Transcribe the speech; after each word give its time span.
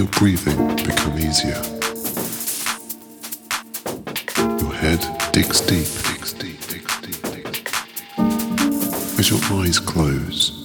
Your 0.00 0.08
breathing 0.12 0.76
become 0.76 1.18
easier. 1.18 1.62
Your 4.58 4.72
head 4.72 4.98
digs 5.30 5.60
deep. 5.60 5.86
As 9.18 9.28
your 9.28 9.60
eyes 9.60 9.78
close, 9.78 10.59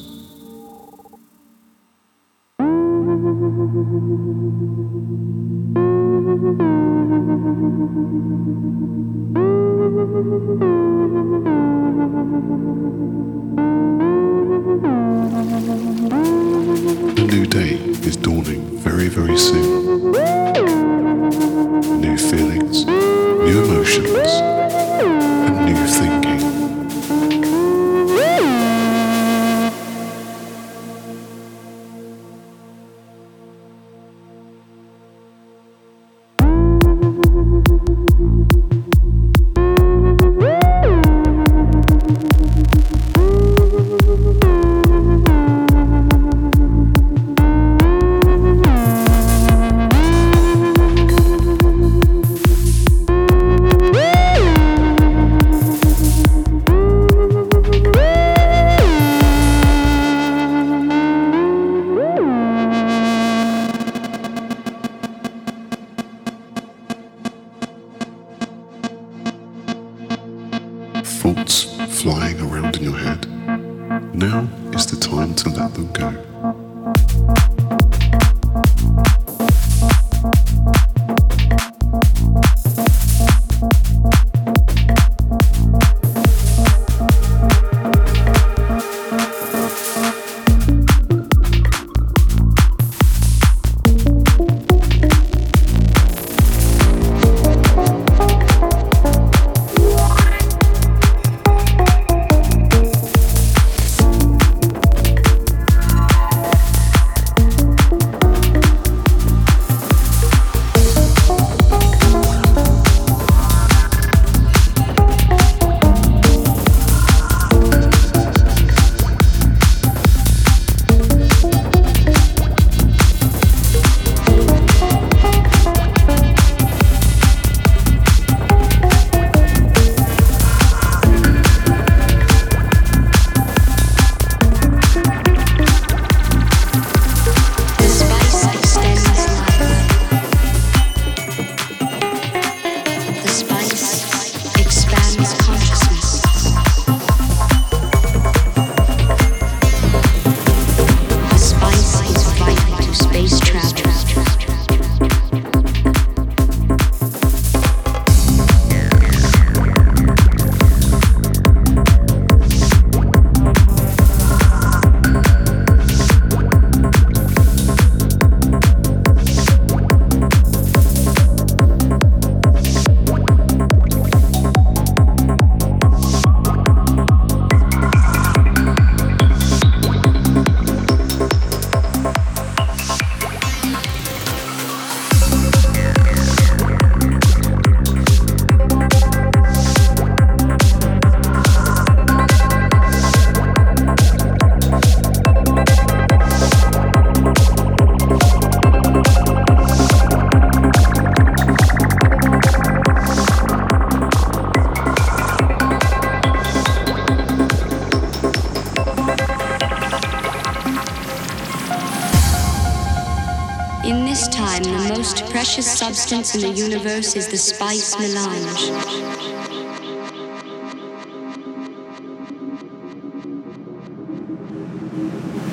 precious 215.56 215.80
substance 215.80 216.36
in 216.36 216.42
the 216.42 216.50
universe 216.50 217.16
is 217.16 217.30
the 217.30 217.38
spice 217.38 217.98
melange. 217.98 218.72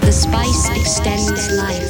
The 0.00 0.10
spice 0.10 0.70
extends 0.70 1.52
life. 1.52 1.88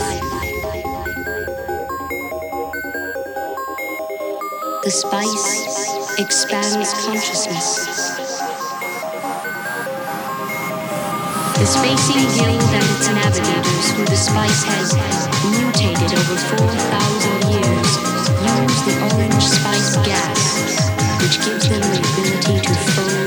The 4.85 4.91
spice 4.91 6.19
expands 6.19 6.93
consciousness. 6.93 7.87
The 11.57 11.65
Spacing 11.65 12.29
Guild 12.37 12.63
and 12.77 12.85
its 12.93 13.09
navigators, 13.09 13.91
who 13.93 14.05
the 14.05 14.17
spice 14.17 14.65
has 14.65 14.93
mutated 15.51 16.13
over 16.13 16.37
4,000 16.37 17.53
years 17.53 17.72
use 18.31 18.83
the 18.87 18.95
orange 19.15 19.43
spice 19.43 19.97
gas, 20.07 20.91
which 21.23 21.45
gives 21.45 21.69
them 21.69 21.81
the 21.81 21.99
ability 21.99 22.61
to 22.61 22.75
foam 22.75 23.22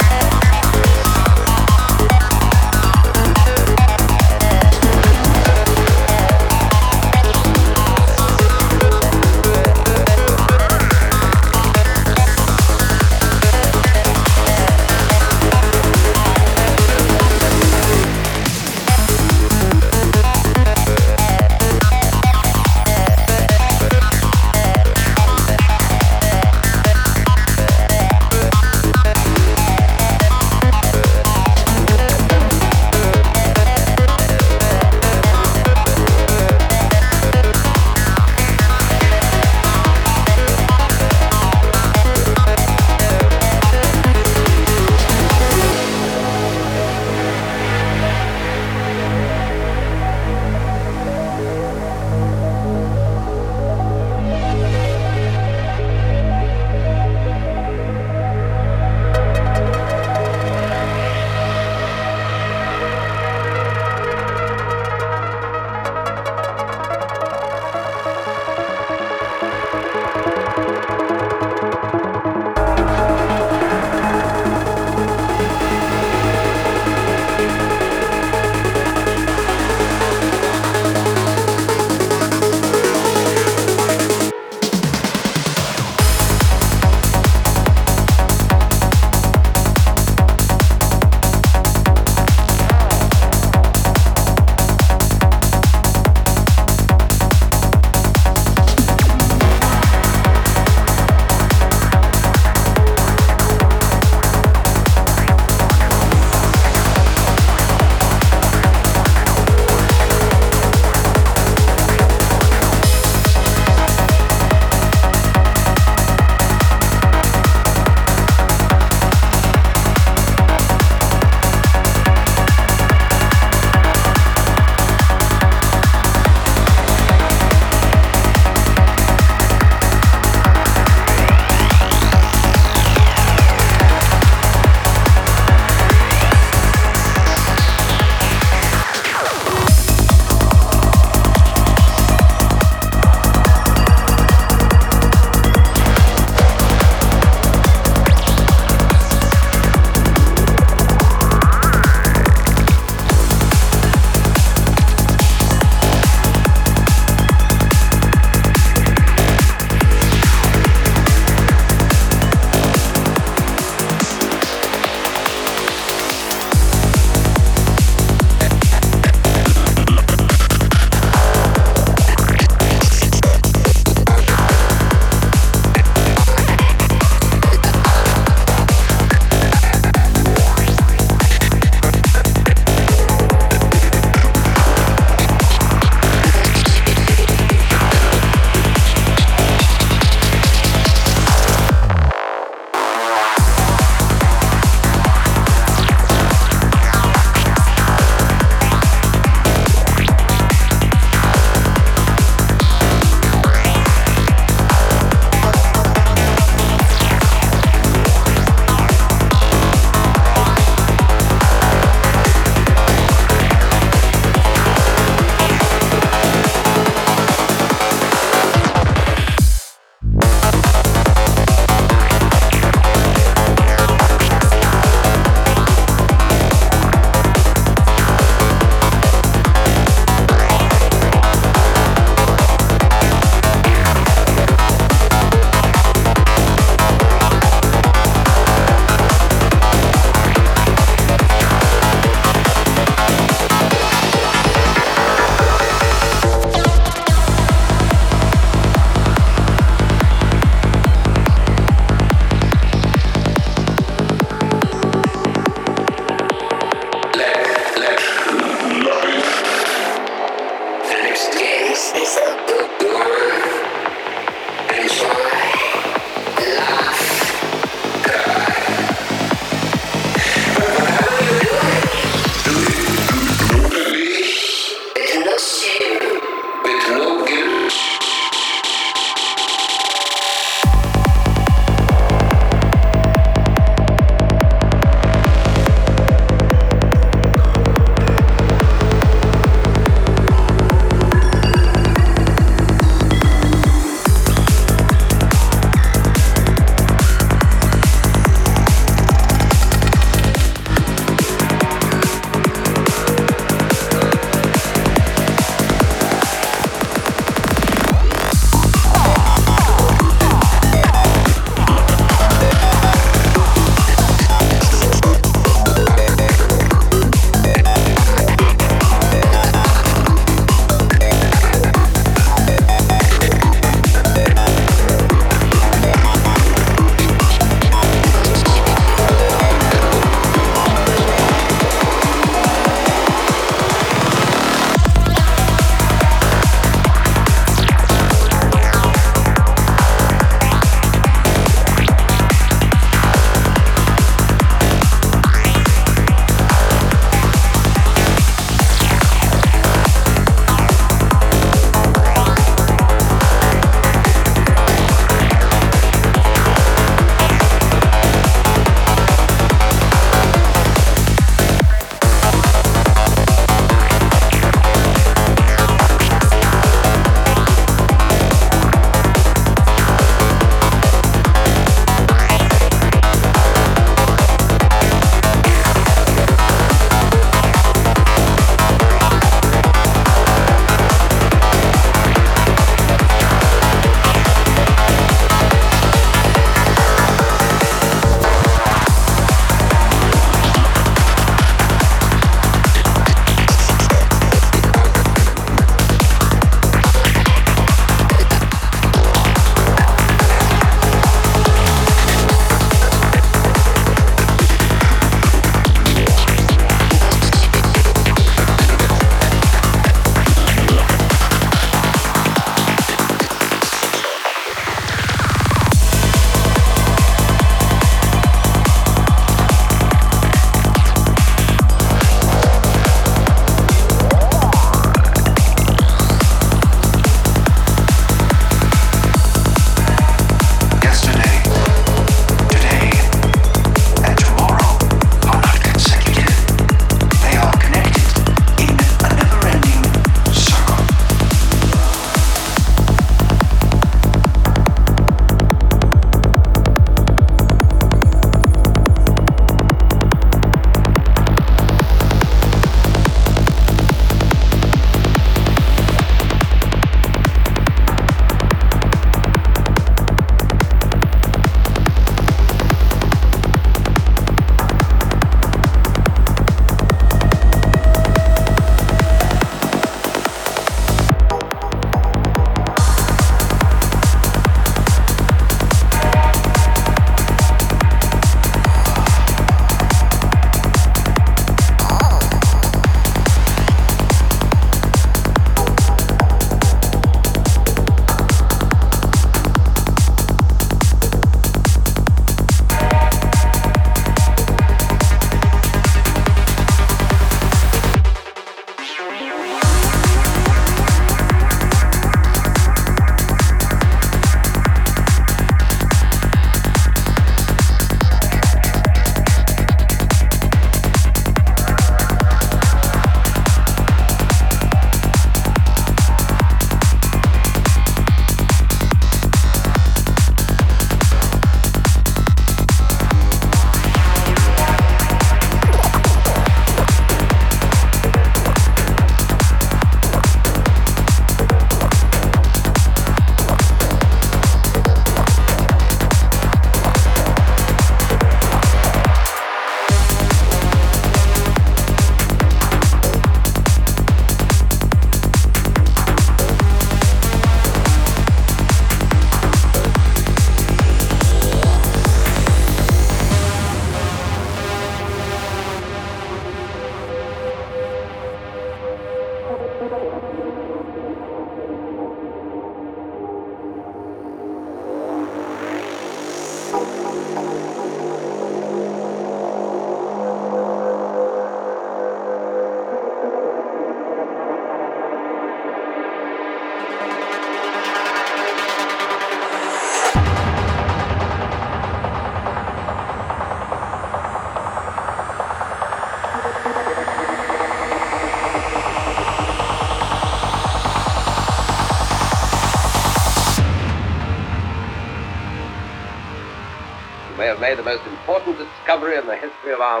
made 597.68 597.76
the 597.78 597.82
most 597.82 598.06
important 598.06 598.56
discovery 598.56 599.18
in 599.18 599.26
the 599.26 599.36
history 599.36 599.74
of 599.74 599.80
our 599.80 600.00